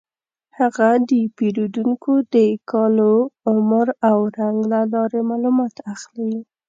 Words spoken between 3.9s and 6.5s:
او رنګ له لارې معلومات اخلي.